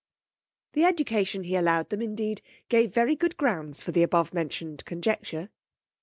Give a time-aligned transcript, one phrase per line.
[0.73, 5.49] The education he allowed them indeed gave very good grounds for the above mentioned conjecture.